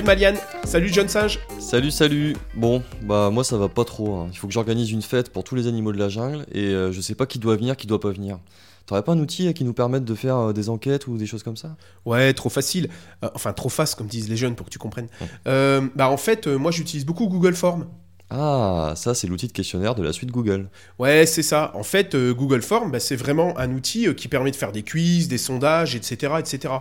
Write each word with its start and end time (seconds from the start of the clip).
de. 0.00 0.38
Salut 0.64 0.88
John 0.92 1.08
Sage. 1.08 1.38
Salut, 1.58 1.90
salut. 1.90 2.34
Bon, 2.54 2.82
bah 3.02 3.30
moi 3.30 3.44
ça 3.44 3.58
va 3.58 3.68
pas 3.68 3.84
trop. 3.84 4.16
hein. 4.16 4.28
Il 4.32 4.38
faut 4.38 4.46
que 4.46 4.52
j'organise 4.52 4.90
une 4.90 5.02
fête 5.02 5.30
pour 5.30 5.44
tous 5.44 5.54
les 5.54 5.66
animaux 5.66 5.92
de 5.92 5.98
la 5.98 6.08
jungle 6.08 6.46
et 6.52 6.66
euh, 6.68 6.92
je 6.92 7.00
sais 7.00 7.14
pas 7.14 7.26
qui 7.26 7.38
doit 7.38 7.56
venir, 7.56 7.76
qui 7.76 7.86
doit 7.86 8.00
pas 8.00 8.10
venir. 8.10 8.38
T'aurais 8.86 9.02
pas 9.02 9.12
un 9.12 9.18
outil 9.18 9.48
euh, 9.48 9.52
qui 9.52 9.64
nous 9.64 9.74
permette 9.74 10.04
de 10.04 10.14
faire 10.14 10.36
euh, 10.36 10.52
des 10.52 10.68
enquêtes 10.70 11.06
ou 11.06 11.16
des 11.18 11.26
choses 11.26 11.42
comme 11.42 11.56
ça? 11.56 11.76
Ouais, 12.06 12.32
trop 12.32 12.48
facile. 12.48 12.88
Euh, 13.22 13.28
enfin, 13.34 13.52
trop 13.52 13.68
face, 13.68 13.94
comme 13.94 14.06
disent 14.06 14.28
les 14.28 14.36
jeunes, 14.36 14.56
pour 14.56 14.66
que 14.66 14.70
tu 14.72 14.78
comprennes. 14.78 15.08
Ouais. 15.20 15.26
Euh, 15.46 15.82
bah, 15.94 16.08
en 16.08 16.16
fait, 16.16 16.46
euh, 16.46 16.56
moi, 16.56 16.70
j'utilise 16.72 17.04
beaucoup 17.06 17.28
Google 17.28 17.54
Form. 17.54 17.86
Ah, 18.34 18.94
ça 18.96 19.12
c'est 19.14 19.26
l'outil 19.26 19.46
de 19.46 19.52
questionnaire 19.52 19.94
de 19.94 20.02
la 20.02 20.10
suite 20.10 20.30
Google. 20.30 20.70
Ouais, 20.98 21.26
c'est 21.26 21.42
ça. 21.42 21.70
En 21.74 21.82
fait, 21.82 22.14
euh, 22.14 22.32
Google 22.32 22.62
Form, 22.62 22.90
bah, 22.90 22.98
c'est 22.98 23.14
vraiment 23.16 23.56
un 23.58 23.70
outil 23.72 24.08
euh, 24.08 24.14
qui 24.14 24.26
permet 24.26 24.50
de 24.50 24.56
faire 24.56 24.72
des 24.72 24.82
quiz, 24.82 25.28
des 25.28 25.36
sondages, 25.36 25.94
etc., 25.94 26.32
etc. 26.38 26.72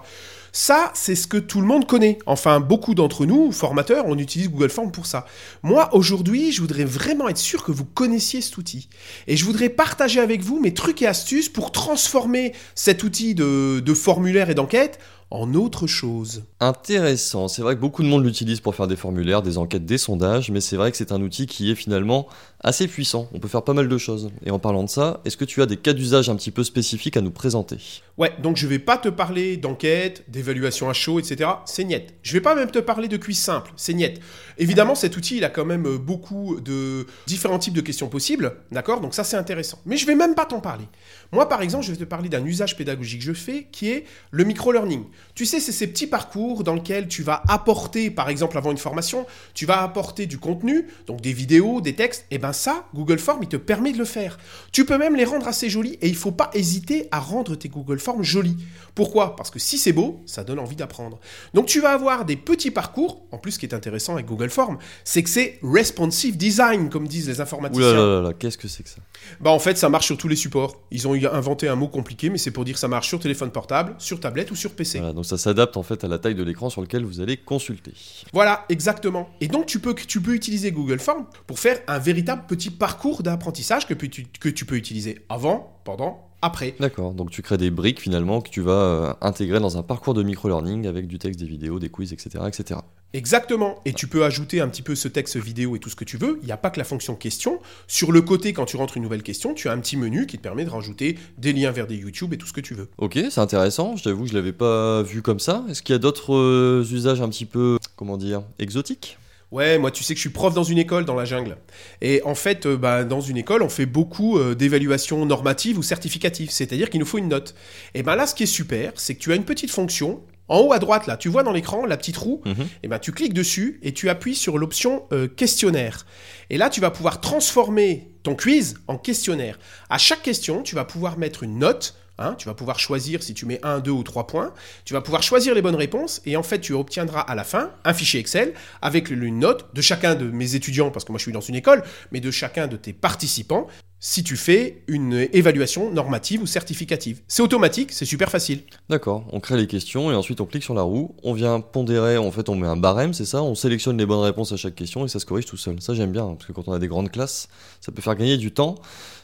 Ça, 0.53 0.91
c'est 0.93 1.15
ce 1.15 1.27
que 1.27 1.37
tout 1.37 1.61
le 1.61 1.67
monde 1.67 1.87
connaît. 1.87 2.19
Enfin, 2.25 2.59
beaucoup 2.59 2.93
d'entre 2.93 3.25
nous, 3.25 3.51
formateurs, 3.51 4.03
on 4.07 4.17
utilise 4.17 4.49
Google 4.49 4.69
Form 4.69 4.91
pour 4.91 5.05
ça. 5.05 5.25
Moi, 5.63 5.89
aujourd'hui, 5.95 6.51
je 6.51 6.59
voudrais 6.61 6.83
vraiment 6.83 7.29
être 7.29 7.37
sûr 7.37 7.63
que 7.63 7.71
vous 7.71 7.85
connaissiez 7.85 8.41
cet 8.41 8.57
outil. 8.57 8.89
Et 9.27 9.37
je 9.37 9.45
voudrais 9.45 9.69
partager 9.69 10.19
avec 10.19 10.41
vous 10.41 10.59
mes 10.59 10.73
trucs 10.73 11.01
et 11.01 11.07
astuces 11.07 11.47
pour 11.47 11.71
transformer 11.71 12.53
cet 12.75 13.03
outil 13.03 13.33
de, 13.33 13.79
de 13.79 13.93
formulaire 13.93 14.49
et 14.49 14.55
d'enquête 14.55 14.99
en 15.31 15.53
autre 15.53 15.87
chose. 15.87 16.43
Intéressant, 16.59 17.47
c'est 17.47 17.61
vrai 17.61 17.75
que 17.75 17.79
beaucoup 17.79 18.03
de 18.03 18.07
monde 18.07 18.25
l'utilise 18.25 18.59
pour 18.59 18.75
faire 18.75 18.87
des 18.87 18.97
formulaires, 18.97 19.41
des 19.41 19.57
enquêtes, 19.57 19.85
des 19.85 19.97
sondages, 19.97 20.51
mais 20.51 20.59
c'est 20.59 20.75
vrai 20.75 20.91
que 20.91 20.97
c'est 20.97 21.13
un 21.13 21.21
outil 21.21 21.47
qui 21.47 21.71
est 21.71 21.75
finalement 21.75 22.27
assez 22.59 22.87
puissant. 22.87 23.29
On 23.33 23.39
peut 23.39 23.47
faire 23.47 23.63
pas 23.63 23.73
mal 23.73 23.87
de 23.87 23.97
choses. 23.97 24.29
Et 24.45 24.51
en 24.51 24.59
parlant 24.59 24.83
de 24.83 24.89
ça, 24.89 25.21
est-ce 25.23 25.37
que 25.37 25.45
tu 25.45 25.61
as 25.61 25.65
des 25.65 25.77
cas 25.77 25.93
d'usage 25.93 26.29
un 26.29 26.35
petit 26.35 26.51
peu 26.51 26.65
spécifiques 26.65 27.15
à 27.15 27.21
nous 27.21 27.31
présenter? 27.31 27.77
Ouais, 28.21 28.31
donc 28.37 28.55
je 28.55 28.67
vais 28.67 28.77
pas 28.77 28.99
te 28.99 29.09
parler 29.09 29.57
d'enquête, 29.57 30.25
d'évaluation 30.27 30.91
à 30.91 30.93
chaud, 30.93 31.19
etc. 31.19 31.49
C'est 31.65 31.83
niette. 31.83 32.13
Je 32.21 32.33
vais 32.33 32.39
pas 32.39 32.53
même 32.53 32.69
te 32.69 32.77
parler 32.77 33.07
de 33.07 33.17
quiz 33.17 33.35
simple. 33.35 33.73
C'est 33.75 33.95
niette. 33.95 34.19
Évidemment, 34.59 34.93
cet 34.93 35.17
outil, 35.17 35.37
il 35.37 35.43
a 35.43 35.49
quand 35.49 35.65
même 35.65 35.87
euh, 35.87 35.97
beaucoup 35.97 36.59
de 36.59 37.07
différents 37.25 37.57
types 37.57 37.73
de 37.73 37.81
questions 37.81 38.09
possibles. 38.09 38.57
D'accord? 38.71 39.01
Donc 39.01 39.15
ça, 39.15 39.23
c'est 39.23 39.37
intéressant. 39.37 39.79
Mais 39.87 39.97
je 39.97 40.05
vais 40.05 40.13
même 40.13 40.35
pas 40.35 40.45
t'en 40.45 40.59
parler. 40.59 40.85
Moi, 41.31 41.49
par 41.49 41.63
exemple, 41.63 41.83
je 41.83 41.91
vais 41.93 41.97
te 41.97 42.03
parler 42.03 42.29
d'un 42.29 42.45
usage 42.45 42.77
pédagogique 42.77 43.21
que 43.21 43.25
je 43.25 43.33
fais 43.33 43.67
qui 43.71 43.89
est 43.89 44.05
le 44.29 44.43
micro-learning. 44.43 45.05
Tu 45.33 45.47
sais, 45.47 45.59
c'est 45.59 45.71
ces 45.71 45.87
petits 45.87 46.05
parcours 46.05 46.63
dans 46.63 46.75
lesquels 46.75 47.07
tu 47.07 47.23
vas 47.23 47.41
apporter, 47.47 48.11
par 48.11 48.29
exemple, 48.29 48.55
avant 48.55 48.69
une 48.69 48.77
formation, 48.77 49.25
tu 49.55 49.65
vas 49.65 49.81
apporter 49.81 50.27
du 50.27 50.37
contenu, 50.37 50.85
donc 51.07 51.21
des 51.21 51.33
vidéos, 51.33 51.81
des 51.81 51.95
textes. 51.95 52.27
Et 52.29 52.37
ben 52.37 52.53
ça, 52.53 52.85
Google 52.93 53.17
Form, 53.17 53.41
il 53.41 53.49
te 53.49 53.57
permet 53.57 53.93
de 53.93 53.97
le 53.97 54.05
faire. 54.05 54.37
Tu 54.71 54.85
peux 54.85 54.99
même 54.99 55.15
les 55.15 55.25
rendre 55.25 55.47
assez 55.47 55.71
jolis 55.71 55.97
et 56.03 56.07
il 56.07 56.15
faut 56.15 56.31
pas 56.31 56.51
hésiter 56.53 57.07
à 57.09 57.19
rendre 57.19 57.55
tes 57.55 57.69
Google 57.69 57.97
Forms 57.97 58.10
jolis. 58.21 58.57
Pourquoi? 58.93 59.35
Parce 59.37 59.49
que 59.49 59.59
si 59.59 59.77
c'est 59.77 59.93
beau, 59.93 60.21
ça 60.25 60.43
donne 60.43 60.59
envie 60.59 60.75
d'apprendre. 60.75 61.19
Donc 61.53 61.65
tu 61.65 61.79
vas 61.79 61.91
avoir 61.91 62.25
des 62.25 62.35
petits 62.35 62.71
parcours. 62.71 63.25
En 63.31 63.37
plus, 63.37 63.53
ce 63.53 63.59
qui 63.59 63.65
est 63.65 63.73
intéressant 63.73 64.13
avec 64.13 64.25
Google 64.25 64.49
Form, 64.49 64.77
c'est 65.05 65.23
que 65.23 65.29
c'est 65.29 65.59
responsive 65.63 66.35
design, 66.35 66.89
comme 66.89 67.07
disent 67.07 67.29
les 67.29 67.39
informaticiens. 67.39 67.83
Ouh 67.83 67.93
là 67.93 67.93
là 67.93 68.15
là 68.15 68.21
là, 68.21 68.33
qu'est-ce 68.33 68.57
que 68.57 68.67
c'est 68.67 68.83
que 68.83 68.89
ça? 68.89 68.97
Bah 69.39 69.51
en 69.51 69.59
fait, 69.59 69.77
ça 69.77 69.87
marche 69.87 70.07
sur 70.07 70.17
tous 70.17 70.27
les 70.27 70.35
supports. 70.35 70.75
Ils 70.91 71.07
ont 71.07 71.13
inventé 71.13 71.69
un 71.69 71.75
mot 71.75 71.87
compliqué, 71.87 72.29
mais 72.29 72.37
c'est 72.37 72.51
pour 72.51 72.65
dire 72.65 72.73
que 72.73 72.79
ça 72.79 72.89
marche 72.89 73.07
sur 73.07 73.19
téléphone 73.19 73.51
portable, 73.51 73.95
sur 73.97 74.19
tablette 74.19 74.51
ou 74.51 74.55
sur 74.55 74.71
PC. 74.71 74.97
Voilà, 74.99 75.13
donc 75.13 75.25
ça 75.25 75.37
s'adapte 75.37 75.77
en 75.77 75.83
fait 75.83 76.03
à 76.03 76.09
la 76.09 76.19
taille 76.19 76.35
de 76.35 76.43
l'écran 76.43 76.69
sur 76.69 76.81
lequel 76.81 77.05
vous 77.05 77.21
allez 77.21 77.37
consulter. 77.37 77.93
Voilà, 78.33 78.65
exactement. 78.67 79.29
Et 79.39 79.47
donc 79.47 79.67
tu 79.67 79.79
peux, 79.79 79.95
tu 79.95 80.21
peux 80.21 80.33
utiliser 80.33 80.73
Google 80.73 80.99
Form 80.99 81.25
pour 81.47 81.59
faire 81.59 81.79
un 81.87 81.99
véritable 81.99 82.43
petit 82.47 82.69
parcours 82.69 83.23
d'apprentissage 83.23 83.87
que 83.87 83.93
tu 83.93 84.65
peux 84.65 84.75
utiliser 84.75 85.19
avant, 85.29 85.79
pendant, 85.85 86.27
après. 86.41 86.75
D'accord, 86.79 87.13
donc 87.13 87.31
tu 87.31 87.41
crées 87.41 87.57
des 87.57 87.71
briques 87.71 87.99
finalement 87.99 88.41
que 88.41 88.49
tu 88.49 88.61
vas 88.61 88.71
euh, 88.71 89.13
intégrer 89.21 89.59
dans 89.59 89.77
un 89.77 89.83
parcours 89.83 90.13
de 90.13 90.23
micro-learning 90.23 90.87
avec 90.87 91.07
du 91.07 91.19
texte, 91.19 91.39
des 91.39 91.45
vidéos, 91.45 91.79
des 91.79 91.89
quiz, 91.89 92.13
etc. 92.13 92.43
etc. 92.47 92.79
Exactement. 93.13 93.81
Et 93.85 93.93
tu 93.93 94.07
peux 94.07 94.23
ajouter 94.23 94.61
un 94.61 94.69
petit 94.69 94.81
peu 94.81 94.95
ce 94.95 95.07
texte 95.07 95.37
vidéo 95.37 95.75
et 95.75 95.79
tout 95.79 95.89
ce 95.89 95.95
que 95.95 96.05
tu 96.05 96.17
veux. 96.17 96.39
Il 96.41 96.45
n'y 96.45 96.51
a 96.51 96.57
pas 96.57 96.69
que 96.69 96.79
la 96.79 96.85
fonction 96.85 97.15
question. 97.15 97.59
Sur 97.87 98.11
le 98.11 98.21
côté, 98.21 98.53
quand 98.53 98.65
tu 98.65 98.77
rentres 98.77 98.97
une 98.97 99.03
nouvelle 99.03 99.23
question, 99.23 99.53
tu 99.53 99.67
as 99.67 99.73
un 99.73 99.79
petit 99.79 99.97
menu 99.97 100.27
qui 100.27 100.37
te 100.37 100.41
permet 100.41 100.63
de 100.63 100.69
rajouter 100.69 101.17
des 101.37 101.51
liens 101.51 101.71
vers 101.71 101.87
des 101.87 101.95
YouTube 101.95 102.33
et 102.33 102.37
tout 102.37 102.47
ce 102.47 102.53
que 102.53 102.61
tu 102.61 102.73
veux. 102.73 102.89
Ok, 102.97 103.19
c'est 103.29 103.41
intéressant, 103.41 103.97
je 103.97 104.03
t'avoue 104.03 104.23
que 104.23 104.29
je 104.29 104.33
l'avais 104.33 104.53
pas 104.53 105.03
vu 105.03 105.21
comme 105.21 105.39
ça. 105.39 105.65
Est-ce 105.69 105.81
qu'il 105.81 105.93
y 105.93 105.95
a 105.95 105.99
d'autres 105.99 106.33
euh, 106.33 106.85
usages 106.89 107.21
un 107.21 107.29
petit 107.29 107.45
peu, 107.45 107.77
comment 107.95 108.17
dire, 108.17 108.43
exotiques? 108.59 109.17
Ouais, 109.51 109.77
moi 109.77 109.91
tu 109.91 110.03
sais 110.03 110.13
que 110.13 110.17
je 110.17 110.21
suis 110.21 110.29
prof 110.29 110.53
dans 110.53 110.63
une 110.63 110.77
école 110.77 111.03
dans 111.03 111.15
la 111.15 111.25
jungle. 111.25 111.57
Et 112.01 112.21
en 112.23 112.35
fait, 112.35 112.65
euh, 112.65 112.77
bah, 112.77 113.03
dans 113.03 113.19
une 113.19 113.35
école, 113.37 113.61
on 113.63 113.69
fait 113.69 113.85
beaucoup 113.85 114.37
euh, 114.37 114.55
d'évaluations 114.55 115.25
normatives 115.25 115.77
ou 115.77 115.83
certificatives, 115.83 116.51
c'est-à-dire 116.51 116.89
qu'il 116.89 116.99
nous 117.01 117.05
faut 117.05 117.17
une 117.17 117.27
note. 117.27 117.53
Et 117.93 118.01
ben 118.01 118.15
là, 118.15 118.27
ce 118.27 118.33
qui 118.35 118.43
est 118.43 118.45
super, 118.45 118.93
c'est 118.95 119.15
que 119.15 119.19
tu 119.19 119.31
as 119.33 119.35
une 119.35 119.43
petite 119.43 119.69
fonction. 119.71 120.21
En 120.47 120.59
haut 120.59 120.73
à 120.73 120.79
droite, 120.79 121.07
là, 121.07 121.15
tu 121.15 121.29
vois 121.29 121.43
dans 121.43 121.53
l'écran 121.53 121.85
la 121.85 121.95
petite 121.95 122.17
roue, 122.17 122.41
Mhm. 122.45 122.67
et 122.83 122.87
ben 122.89 122.99
tu 122.99 123.13
cliques 123.13 123.33
dessus 123.33 123.79
et 123.83 123.93
tu 123.93 124.09
appuies 124.09 124.35
sur 124.35 124.57
l'option 124.57 125.03
euh, 125.13 125.27
questionnaire. 125.29 126.05
Et 126.49 126.57
là, 126.57 126.69
tu 126.69 126.81
vas 126.81 126.91
pouvoir 126.91 127.21
transformer 127.21 128.09
ton 128.23 128.35
quiz 128.35 128.75
en 128.87 128.97
questionnaire. 128.97 129.57
À 129.89 129.97
chaque 129.97 130.21
question, 130.21 130.61
tu 130.61 130.75
vas 130.75 130.83
pouvoir 130.85 131.17
mettre 131.17 131.43
une 131.43 131.57
note. 131.57 131.95
Hein, 132.21 132.35
tu 132.37 132.47
vas 132.47 132.53
pouvoir 132.53 132.79
choisir 132.79 133.23
si 133.23 133.33
tu 133.33 133.45
mets 133.45 133.59
1, 133.63 133.79
2 133.79 133.91
ou 133.91 134.03
3 134.03 134.27
points. 134.27 134.53
Tu 134.85 134.93
vas 134.93 135.01
pouvoir 135.01 135.23
choisir 135.23 135.53
les 135.53 135.61
bonnes 135.61 135.75
réponses. 135.75 136.21
Et 136.25 136.37
en 136.37 136.43
fait, 136.43 136.59
tu 136.59 136.73
obtiendras 136.73 137.21
à 137.21 137.35
la 137.35 137.43
fin 137.43 137.71
un 137.83 137.93
fichier 137.93 138.19
Excel 138.19 138.53
avec 138.81 139.09
une 139.09 139.39
note 139.39 139.73
de 139.73 139.81
chacun 139.81 140.15
de 140.15 140.29
mes 140.29 140.55
étudiants, 140.55 140.91
parce 140.91 141.05
que 141.05 141.11
moi 141.11 141.19
je 141.19 141.23
suis 141.23 141.31
dans 141.31 141.41
une 141.41 141.55
école, 141.55 141.83
mais 142.11 142.19
de 142.19 142.31
chacun 142.31 142.67
de 142.67 142.77
tes 142.77 142.93
participants, 142.93 143.67
si 144.03 144.23
tu 144.23 144.35
fais 144.35 144.81
une 144.87 145.29
évaluation 145.31 145.91
normative 145.91 146.41
ou 146.41 146.47
certificative. 146.47 147.21
C'est 147.27 147.43
automatique, 147.43 147.91
c'est 147.91 148.03
super 148.03 148.31
facile. 148.31 148.63
D'accord, 148.89 149.23
on 149.31 149.39
crée 149.39 149.57
les 149.57 149.67
questions 149.67 150.11
et 150.11 150.15
ensuite 150.15 150.41
on 150.41 150.45
clique 150.45 150.63
sur 150.63 150.73
la 150.73 150.81
roue, 150.81 151.15
on 151.23 151.33
vient 151.33 151.61
pondérer, 151.61 152.17
en 152.17 152.31
fait 152.31 152.49
on 152.49 152.55
met 152.55 152.67
un 152.67 152.75
barème, 152.75 153.13
c'est 153.13 153.25
ça, 153.25 153.43
on 153.43 153.53
sélectionne 153.53 153.99
les 153.99 154.07
bonnes 154.07 154.23
réponses 154.23 154.51
à 154.51 154.57
chaque 154.57 154.75
question 154.75 155.05
et 155.05 155.07
ça 155.07 155.19
se 155.19 155.25
corrige 155.27 155.45
tout 155.45 155.55
seul. 155.55 155.79
Ça 155.81 155.93
j'aime 155.93 156.11
bien, 156.11 156.33
parce 156.33 156.47
que 156.47 156.51
quand 156.51 156.67
on 156.67 156.73
a 156.73 156.79
des 156.79 156.87
grandes 156.87 157.11
classes, 157.11 157.47
ça 157.79 157.91
peut 157.91 158.01
faire 158.01 158.15
gagner 158.15 158.37
du 158.37 158.51
temps, 158.51 158.75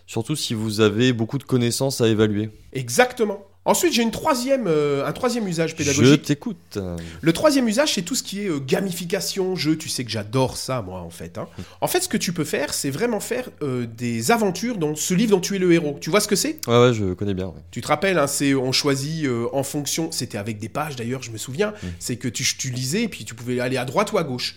surtout 0.06 0.36
si 0.36 0.54
vous 0.54 0.80
avez 0.80 1.12
beaucoup 1.12 1.40
de 1.40 1.44
connaissances 1.44 2.00
à 2.00 2.08
évaluer. 2.08 2.52
Exactement. 2.72 3.47
Ensuite, 3.68 3.92
j'ai 3.94 4.02
une 4.02 4.12
troisième, 4.12 4.66
euh, 4.68 5.06
un 5.06 5.12
troisième 5.12 5.46
usage 5.48 5.72
Je 5.72 5.76
pédagogique. 5.76 6.22
t'écoute. 6.24 6.80
Le 7.22 7.34
troisième 7.34 7.68
usage, 7.68 7.94
c'est 7.96 8.02
tout 8.02 8.16
ce 8.16 8.24
qui 8.24 8.42
est 8.44 8.50
euh, 8.50 8.60
gamification, 8.60 9.56
jeu. 9.58 9.78
Tu 9.78 9.90
sais 9.90 10.06
que 10.06 10.10
j'adore 10.10 10.56
ça, 10.56 10.82
moi, 10.82 11.02
en 11.02 11.10
fait. 11.10 11.38
hein. 11.38 11.48
En 11.82 11.88
fait, 11.88 12.00
ce 12.00 12.08
que 12.08 12.16
tu 12.16 12.32
peux 12.32 12.46
faire, 12.46 12.74
c'est 12.74 12.90
vraiment 12.90 13.20
faire 13.20 13.50
euh, 13.62 13.86
des 13.86 14.32
aventures 14.32 14.78
dans 14.78 14.96
ce 14.96 15.14
livre 15.14 15.32
dont 15.32 15.42
tu 15.42 15.56
es 15.58 15.60
le 15.60 15.72
héros. 15.74 15.98
Tu 16.00 16.10
vois 16.10 16.22
ce 16.22 16.30
que 16.30 16.38
c'est? 16.38 16.60
Ouais, 16.66 16.80
ouais, 16.82 16.94
je 16.94 17.14
connais 17.14 17.34
bien. 17.34 17.48
ouais. 17.48 17.62
Tu 17.72 17.82
te 17.82 17.88
rappelles, 17.88 18.18
hein, 18.18 18.28
c'est 18.28 18.56
on 18.56 18.72
choisit 18.72 19.28
en 19.52 19.64
fonction. 19.64 20.12
C'était 20.14 20.38
avec 20.38 20.60
des 20.60 20.70
pages 20.70 20.96
d'ailleurs, 20.96 21.22
je 21.22 21.32
me 21.32 21.38
souviens. 21.38 21.74
C'est 22.00 22.16
que 22.16 22.30
tu, 22.30 22.46
tu 22.58 22.70
lisais 22.70 23.04
et 23.04 23.08
puis 23.10 23.26
tu 23.26 23.36
pouvais 23.36 23.60
aller 23.60 23.76
à 23.78 23.84
droite 23.84 24.14
ou 24.14 24.18
à 24.18 24.24
gauche. 24.24 24.56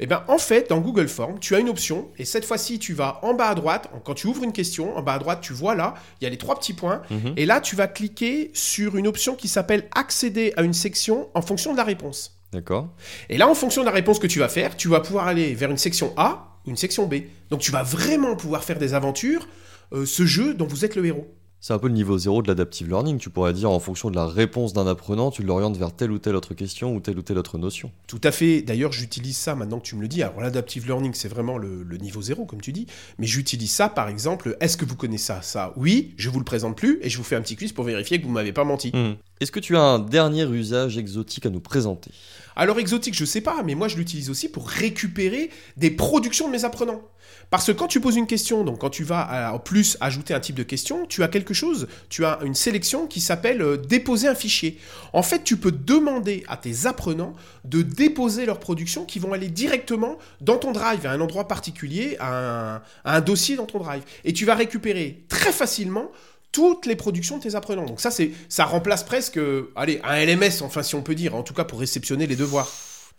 Et 0.00 0.06
bien, 0.06 0.22
en 0.28 0.38
fait, 0.38 0.70
dans 0.70 0.80
Google 0.80 1.08
Form, 1.08 1.38
tu 1.40 1.54
as 1.54 1.58
une 1.58 1.68
option 1.68 2.08
et 2.18 2.24
cette 2.24 2.44
fois-ci, 2.44 2.78
tu 2.78 2.94
vas 2.94 3.18
en 3.22 3.34
bas 3.34 3.48
à 3.48 3.54
droite. 3.54 3.90
Quand 4.04 4.14
tu 4.14 4.28
ouvres 4.28 4.44
une 4.44 4.52
question, 4.52 4.96
en 4.96 5.02
bas 5.02 5.14
à 5.14 5.18
droite, 5.18 5.40
tu 5.40 5.52
vois 5.52 5.74
là, 5.74 5.94
il 6.20 6.24
y 6.24 6.26
a 6.26 6.30
les 6.30 6.38
trois 6.38 6.58
petits 6.58 6.72
points. 6.72 7.02
Mhm. 7.10 7.34
Et 7.36 7.46
là, 7.46 7.60
tu 7.60 7.74
vas 7.74 7.88
cliquer 7.88 8.50
sur 8.54 8.96
une 8.96 9.08
option 9.08 9.34
qui 9.34 9.48
s'appelle 9.48 9.88
accéder 9.94 10.52
à 10.56 10.62
une 10.62 10.74
section 10.74 11.28
en 11.34 11.42
fonction 11.42 11.72
de 11.72 11.76
la 11.76 11.84
réponse. 11.84 12.38
D'accord. 12.52 12.88
Et 13.28 13.36
là, 13.36 13.48
en 13.48 13.54
fonction 13.54 13.82
de 13.82 13.86
la 13.86 13.92
réponse 13.92 14.18
que 14.18 14.26
tu 14.26 14.38
vas 14.38 14.48
faire, 14.48 14.76
tu 14.76 14.88
vas 14.88 15.00
pouvoir 15.00 15.26
aller 15.26 15.54
vers 15.54 15.70
une 15.70 15.76
section 15.76 16.14
A 16.16 16.58
ou 16.64 16.70
une 16.70 16.76
section 16.76 17.06
B. 17.06 17.16
Donc, 17.50 17.60
tu 17.60 17.72
vas 17.72 17.82
vraiment 17.82 18.36
pouvoir 18.36 18.64
faire 18.64 18.78
des 18.78 18.94
aventures, 18.94 19.46
euh, 19.92 20.06
ce 20.06 20.24
jeu 20.24 20.54
dont 20.54 20.66
vous 20.66 20.84
êtes 20.84 20.96
le 20.96 21.04
héros. 21.04 21.26
C'est 21.60 21.72
un 21.72 21.78
peu 21.78 21.88
le 21.88 21.94
niveau 21.94 22.16
zéro 22.18 22.40
de 22.40 22.48
l'adaptive 22.48 22.88
learning, 22.88 23.18
tu 23.18 23.30
pourrais 23.30 23.52
dire 23.52 23.70
en 23.70 23.80
fonction 23.80 24.10
de 24.10 24.16
la 24.16 24.26
réponse 24.26 24.72
d'un 24.72 24.86
apprenant, 24.86 25.30
tu 25.32 25.42
l'orientes 25.42 25.76
vers 25.76 25.92
telle 25.92 26.12
ou 26.12 26.18
telle 26.18 26.36
autre 26.36 26.54
question 26.54 26.94
ou 26.94 27.00
telle 27.00 27.18
ou 27.18 27.22
telle 27.22 27.38
autre 27.38 27.58
notion. 27.58 27.90
Tout 28.06 28.20
à 28.22 28.30
fait. 28.30 28.62
D'ailleurs, 28.62 28.92
j'utilise 28.92 29.36
ça 29.36 29.56
maintenant 29.56 29.80
que 29.80 29.84
tu 29.86 29.96
me 29.96 30.02
le 30.02 30.08
dis. 30.08 30.22
Alors, 30.22 30.40
l'adaptive 30.40 30.86
learning, 30.86 31.14
c'est 31.14 31.28
vraiment 31.28 31.58
le, 31.58 31.82
le 31.82 31.96
niveau 31.96 32.22
zéro, 32.22 32.44
comme 32.44 32.60
tu 32.60 32.72
dis. 32.72 32.86
Mais 33.18 33.26
j'utilise 33.26 33.72
ça, 33.72 33.88
par 33.88 34.08
exemple. 34.08 34.56
Est-ce 34.60 34.76
que 34.76 34.84
vous 34.84 34.96
connaissez 34.96 35.26
ça? 35.26 35.42
Ça, 35.42 35.72
oui. 35.76 36.14
Je 36.16 36.30
vous 36.30 36.38
le 36.38 36.44
présente 36.44 36.76
plus 36.76 37.00
et 37.02 37.10
je 37.10 37.18
vous 37.18 37.24
fais 37.24 37.36
un 37.36 37.42
petit 37.42 37.56
quiz 37.56 37.72
pour 37.72 37.84
vérifier 37.84 38.20
que 38.20 38.24
vous 38.24 38.32
m'avez 38.32 38.52
pas 38.52 38.64
menti. 38.64 38.92
Hmm. 38.94 39.14
Est-ce 39.40 39.52
que 39.52 39.60
tu 39.60 39.76
as 39.76 39.80
un 39.80 39.98
dernier 39.98 40.44
usage 40.44 40.98
exotique 40.98 41.46
à 41.46 41.50
nous 41.50 41.60
présenter? 41.60 42.10
Alors, 42.56 42.80
exotique, 42.80 43.14
je 43.14 43.24
sais 43.24 43.40
pas, 43.40 43.62
mais 43.62 43.76
moi, 43.76 43.86
je 43.86 43.96
l'utilise 43.96 44.30
aussi 44.30 44.48
pour 44.48 44.68
récupérer 44.68 45.50
des 45.76 45.92
productions 45.92 46.48
de 46.48 46.52
mes 46.52 46.64
apprenants. 46.64 47.02
Parce 47.50 47.66
que 47.66 47.72
quand 47.72 47.86
tu 47.86 48.00
poses 48.00 48.16
une 48.16 48.26
question, 48.26 48.64
donc 48.64 48.80
quand 48.80 48.90
tu 48.90 49.04
vas 49.04 49.52
en 49.54 49.58
plus 49.58 49.96
ajouter 50.00 50.34
un 50.34 50.40
type 50.40 50.56
de 50.56 50.62
question, 50.62 51.06
tu 51.06 51.22
as 51.22 51.28
quelque 51.28 51.54
chose, 51.54 51.86
tu 52.08 52.24
as 52.24 52.40
une 52.42 52.54
sélection 52.54 53.06
qui 53.06 53.20
s'appelle 53.20 53.62
euh, 53.62 53.76
déposer 53.76 54.28
un 54.28 54.34
fichier. 54.34 54.78
En 55.12 55.22
fait, 55.22 55.44
tu 55.44 55.56
peux 55.56 55.72
demander 55.72 56.44
à 56.48 56.56
tes 56.56 56.86
apprenants 56.86 57.32
de 57.64 57.82
déposer 57.82 58.44
leurs 58.44 58.60
productions 58.60 59.04
qui 59.04 59.18
vont 59.18 59.32
aller 59.32 59.48
directement 59.48 60.18
dans 60.40 60.58
ton 60.58 60.72
drive, 60.72 61.06
à 61.06 61.12
un 61.12 61.20
endroit 61.20 61.48
particulier, 61.48 62.16
à 62.18 62.82
un 63.04 63.20
dossier 63.20 63.56
dans 63.56 63.66
ton 63.66 63.78
drive. 63.78 64.02
Et 64.24 64.32
tu 64.32 64.44
vas 64.44 64.54
récupérer 64.54 65.24
très 65.28 65.52
facilement 65.52 66.10
toutes 66.52 66.86
les 66.86 66.96
productions 66.96 67.38
de 67.38 67.42
tes 67.42 67.54
apprenants. 67.54 67.86
Donc 67.86 68.00
ça, 68.00 68.10
c'est, 68.10 68.32
ça 68.48 68.64
remplace 68.64 69.04
presque, 69.04 69.38
euh, 69.38 69.70
allez, 69.76 70.00
un 70.04 70.24
LMS, 70.24 70.62
enfin 70.62 70.82
si 70.82 70.94
on 70.94 71.02
peut 71.02 71.14
dire, 71.14 71.34
en 71.34 71.42
tout 71.42 71.54
cas 71.54 71.64
pour 71.64 71.80
réceptionner 71.80 72.26
les 72.26 72.36
devoirs. 72.36 72.68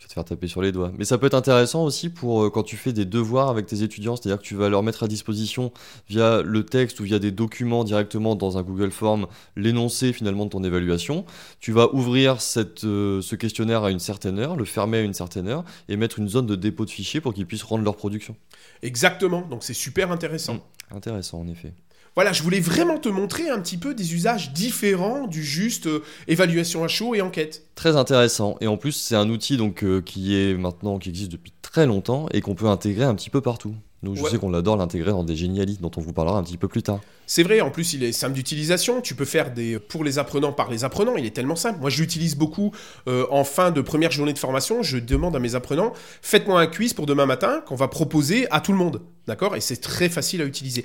Tu 0.00 0.06
vas 0.06 0.08
te 0.08 0.14
faire 0.14 0.24
taper 0.24 0.48
sur 0.48 0.62
les 0.62 0.72
doigts. 0.72 0.92
Mais 0.96 1.04
ça 1.04 1.18
peut 1.18 1.26
être 1.26 1.34
intéressant 1.34 1.84
aussi 1.84 2.08
pour 2.08 2.44
euh, 2.44 2.48
quand 2.50 2.62
tu 2.62 2.78
fais 2.78 2.94
des 2.94 3.04
devoirs 3.04 3.50
avec 3.50 3.66
tes 3.66 3.82
étudiants, 3.82 4.16
c'est-à-dire 4.16 4.38
que 4.38 4.46
tu 4.46 4.54
vas 4.54 4.70
leur 4.70 4.82
mettre 4.82 5.02
à 5.02 5.08
disposition 5.08 5.72
via 6.08 6.40
le 6.40 6.64
texte 6.64 7.00
ou 7.00 7.04
via 7.04 7.18
des 7.18 7.30
documents 7.30 7.84
directement 7.84 8.34
dans 8.34 8.56
un 8.56 8.62
Google 8.62 8.92
Form 8.92 9.26
l'énoncé 9.56 10.14
finalement 10.14 10.46
de 10.46 10.50
ton 10.50 10.64
évaluation. 10.64 11.26
Tu 11.60 11.72
vas 11.72 11.94
ouvrir 11.94 12.40
cette, 12.40 12.84
euh, 12.84 13.20
ce 13.20 13.36
questionnaire 13.36 13.84
à 13.84 13.90
une 13.90 13.98
certaine 13.98 14.38
heure, 14.38 14.56
le 14.56 14.64
fermer 14.64 14.96
à 14.96 15.02
une 15.02 15.12
certaine 15.12 15.48
heure 15.48 15.64
et 15.90 15.98
mettre 15.98 16.18
une 16.18 16.30
zone 16.30 16.46
de 16.46 16.56
dépôt 16.56 16.86
de 16.86 16.90
fichiers 16.90 17.20
pour 17.20 17.34
qu'ils 17.34 17.46
puissent 17.46 17.62
rendre 17.62 17.84
leur 17.84 17.96
production. 17.96 18.34
Exactement, 18.80 19.42
donc 19.42 19.62
c'est 19.62 19.74
super 19.74 20.10
intéressant. 20.12 20.54
Mmh. 20.54 20.96
Intéressant 20.96 21.40
en 21.40 21.48
effet. 21.48 21.74
Voilà, 22.16 22.32
je 22.32 22.42
voulais 22.42 22.60
vraiment 22.60 22.98
te 22.98 23.08
montrer 23.08 23.48
un 23.48 23.60
petit 23.60 23.76
peu 23.78 23.94
des 23.94 24.14
usages 24.14 24.52
différents 24.52 25.26
du 25.26 25.42
juste 25.44 25.86
euh, 25.86 26.02
évaluation 26.28 26.84
à 26.84 26.88
chaud 26.88 27.14
et 27.14 27.20
enquête. 27.22 27.62
Très 27.76 27.96
intéressant. 27.96 28.56
Et 28.60 28.66
en 28.66 28.76
plus, 28.76 28.92
c'est 28.92 29.14
un 29.16 29.28
outil 29.30 29.56
donc 29.56 29.84
euh, 29.84 30.02
qui 30.02 30.36
est 30.36 30.54
maintenant 30.54 30.98
qui 30.98 31.08
existe 31.08 31.30
depuis 31.32 31.52
très 31.62 31.86
longtemps 31.86 32.26
et 32.32 32.40
qu'on 32.40 32.54
peut 32.54 32.66
intégrer 32.66 33.04
un 33.04 33.14
petit 33.14 33.30
peu 33.30 33.40
partout. 33.40 33.74
Nous, 34.02 34.16
je 34.16 34.22
Ouais. 34.22 34.30
sais 34.30 34.38
qu'on 34.38 34.54
adore 34.54 34.76
l'intégrer 34.78 35.10
dans 35.10 35.24
des 35.24 35.36
génialis 35.36 35.76
dont 35.78 35.90
on 35.96 36.00
vous 36.00 36.14
parlera 36.14 36.38
un 36.38 36.42
petit 36.42 36.56
peu 36.56 36.68
plus 36.68 36.82
tard. 36.82 37.00
C'est 37.26 37.42
vrai, 37.42 37.60
en 37.60 37.70
plus 37.70 37.92
il 37.92 38.02
est 38.02 38.12
simple 38.12 38.32
d'utilisation. 38.34 39.02
Tu 39.02 39.14
peux 39.14 39.26
faire 39.26 39.52
des 39.52 39.78
pour 39.78 40.04
les 40.04 40.18
apprenants 40.18 40.52
par 40.54 40.70
les 40.70 40.84
apprenants. 40.84 41.16
Il 41.16 41.26
est 41.26 41.34
tellement 41.36 41.54
simple. 41.54 41.80
Moi, 41.80 41.90
je 41.90 42.00
l'utilise 42.00 42.34
beaucoup 42.34 42.72
euh, 43.08 43.26
en 43.30 43.44
fin 43.44 43.70
de 43.70 43.80
première 43.82 44.10
journée 44.10 44.32
de 44.32 44.38
formation. 44.38 44.82
Je 44.82 44.96
demande 44.96 45.36
à 45.36 45.38
mes 45.38 45.54
apprenants 45.54 45.92
faites-moi 46.22 46.60
un 46.60 46.66
quiz 46.66 46.94
pour 46.94 47.04
demain 47.06 47.26
matin 47.26 47.62
qu'on 47.66 47.76
va 47.76 47.88
proposer 47.88 48.50
à 48.50 48.60
tout 48.60 48.72
le 48.72 48.78
monde, 48.78 49.02
d'accord? 49.26 49.54
Et 49.54 49.60
c'est 49.60 49.76
très 49.76 50.08
facile 50.08 50.40
à 50.40 50.44
utiliser. 50.46 50.84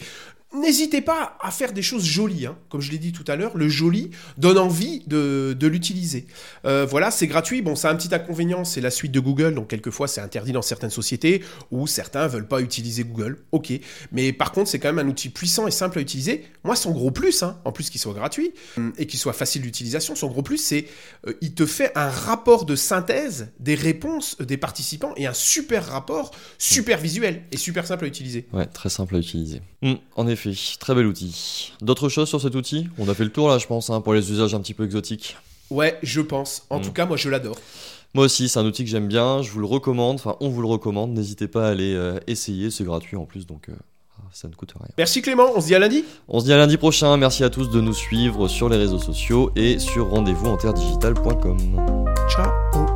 N'hésitez 0.56 1.02
pas 1.02 1.38
à 1.42 1.52
faire 1.52 1.74
des 1.74 1.81
choses 1.81 2.06
jolies, 2.06 2.46
hein. 2.46 2.57
comme 2.69 2.81
je 2.81 2.92
l'ai 2.92 2.98
dit 2.98 3.12
tout 3.12 3.25
à 3.28 3.36
l'heure. 3.36 3.57
Le 3.57 3.68
joli 3.68 4.12
donne 4.38 4.57
envie 4.57 5.04
de, 5.07 5.56
de 5.57 5.68
l'utiliser. 5.68 6.28
Euh, 6.66 6.86
voilà, 6.86 7.12
c'est 7.12 7.28
gratuit. 7.28 7.62
Bon, 7.62 7.75
ça 7.75 7.90
a 7.90 7.94
un 7.94 7.96
petit 7.96 8.13
inconvénient, 8.13 8.63
c'est 8.63 8.81
la 8.81 8.92
suite 8.92 9.12
de 9.12 9.19
Google, 9.19 9.54
donc 9.54 9.68
quelquefois 9.68 10.07
c'est 10.07 10.22
interdit 10.22 10.52
dans 10.52 10.62
certaines 10.62 10.90
sociétés 10.90 11.44
où 11.72 11.88
certains 11.88 12.28
veulent 12.28 12.48
pas 12.48 12.62
utiliser 12.62 13.04
Google. 13.04 13.38
Ok, 13.52 13.74
mais 14.12 14.31
par 14.34 14.52
contre, 14.52 14.69
c'est 14.69 14.80
quand 14.80 14.94
même 14.94 15.06
un 15.06 15.10
outil 15.10 15.30
puissant 15.30 15.68
et 15.68 15.72
simple 15.72 16.00
à 16.00 16.02
utiliser. 16.02 16.46
Moi, 16.63 16.75
son 16.75 16.92
gros 16.92 17.12
plus, 17.12 17.44
hein, 17.44 17.60
en 17.66 17.72
plus 17.72 17.90
qu'il 17.90 18.00
soit 18.00 18.13
gratuit 18.13 18.54
hum, 18.78 18.94
et 18.98 19.07
qu'il 19.07 19.19
soit 19.19 19.34
facile 19.34 19.62
d'utilisation, 19.62 20.16
son 20.16 20.28
gros 20.28 20.42
plus, 20.42 20.57
c'est 20.57 20.88
euh, 21.28 21.34
il 21.42 21.54
te 21.54 21.66
fait 21.66 21.92
un 21.96 22.10
rapport 22.10 22.66
de 22.66 22.75
synthèse 22.75 23.50
des 23.60 23.75
réponses 23.75 24.38
des 24.40 24.57
participants 24.57 25.13
et 25.18 25.28
un 25.28 25.34
super 25.34 25.86
rapport, 25.88 26.31
super 26.57 27.00
visuel 27.00 27.44
et 27.52 27.57
super 27.57 27.86
simple 27.86 28.06
à 28.06 28.07
utiliser. 28.07 28.48
Ouais, 28.54 28.66
très 28.66 28.90
simple 28.90 29.16
à 29.16 29.19
utiliser. 29.19 29.62
Hmm, 29.81 29.96
en 30.16 30.28
effet, 30.28 30.44
très 30.80 30.94
bel 30.95 31.06
outil. 31.06 31.74
D'autres 31.81 32.09
choses 32.09 32.27
sur 32.30 32.42
cet 32.42 32.56
outil? 32.56 32.88
On 32.97 33.07
a 33.09 33.13
fait 33.13 33.24
le 33.24 33.31
tour 33.31 33.47
là, 33.50 33.57
je 33.57 33.68
pense, 33.68 33.89
hein, 33.89 34.01
pour 34.01 34.13
les 34.13 34.31
usages 34.31 34.53
un 34.53 34.59
petit 34.62 34.74
peu 34.74 34.83
exotiques. 34.86 35.38
Ouais, 35.71 35.97
je 36.03 36.21
pense. 36.21 36.63
En 36.69 36.80
Mm. 36.80 36.81
tout 36.83 36.92
cas, 36.92 37.06
moi, 37.06 37.18
je 37.18 37.30
l'adore. 37.30 37.57
Moi 38.13 38.25
aussi, 38.25 38.47
c'est 38.47 38.59
un 38.59 38.65
outil 38.65 38.83
que 38.86 38.89
j'aime 38.89 39.07
bien, 39.07 39.42
je 39.42 39.51
vous 39.51 39.59
le 39.59 39.65
recommande, 39.65 40.15
enfin 40.15 40.38
on 40.39 40.47
vous 40.47 40.62
le 40.62 40.68
recommande, 40.68 41.12
n'hésitez 41.12 41.50
pas 41.50 41.68
à 41.68 41.71
aller 41.71 41.94
euh, 41.95 42.18
essayer, 42.27 42.71
c'est 42.71 42.86
gratuit 42.86 43.18
en 43.18 43.25
plus, 43.25 43.45
donc 43.45 43.68
euh, 43.68 43.74
ça 44.31 44.47
ne 44.47 44.53
coûte 44.53 44.71
rien. 44.80 44.88
Merci 44.97 45.21
Clément, 45.21 45.51
on 45.53 45.59
se 45.59 45.65
dit 45.68 45.75
à 45.75 45.80
lundi. 45.80 46.06
On 46.30 46.39
se 46.39 46.45
dit 46.45 46.53
à 46.53 46.57
lundi 46.57 46.77
prochain, 46.77 47.18
merci 47.18 47.44
à 47.44 47.50
tous 47.50 47.69
de 47.69 47.81
nous 47.81 47.94
suivre 47.94 48.47
sur 48.47 48.69
les 48.69 48.77
réseaux 48.77 49.00
sociaux 49.00 49.51
et 49.57 49.80
sur 49.80 50.12
rendez-vous 50.12 50.47
en 50.47 50.56
terredigital.com. 50.56 51.57
Ciao. 52.30 52.94